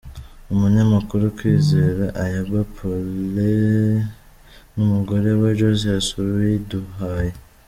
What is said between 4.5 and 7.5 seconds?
n’umugore we Josiane Uwiduhaye.